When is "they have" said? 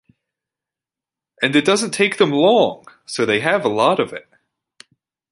3.23-3.63